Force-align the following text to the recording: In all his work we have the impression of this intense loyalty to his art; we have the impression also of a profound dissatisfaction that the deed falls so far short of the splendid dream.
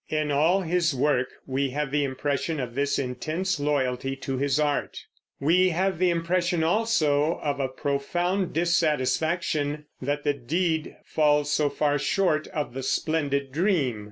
In 0.09 0.31
all 0.31 0.61
his 0.61 0.95
work 0.95 1.27
we 1.45 1.69
have 1.69 1.91
the 1.91 2.03
impression 2.03 2.59
of 2.59 2.73
this 2.73 2.97
intense 2.97 3.59
loyalty 3.59 4.15
to 4.15 4.35
his 4.35 4.59
art; 4.59 5.05
we 5.39 5.69
have 5.69 5.99
the 5.99 6.09
impression 6.09 6.63
also 6.63 7.35
of 7.43 7.59
a 7.59 7.67
profound 7.69 8.51
dissatisfaction 8.51 9.85
that 10.01 10.23
the 10.23 10.33
deed 10.33 10.95
falls 11.05 11.51
so 11.51 11.69
far 11.69 11.99
short 11.99 12.47
of 12.47 12.73
the 12.73 12.81
splendid 12.81 13.51
dream. 13.51 13.99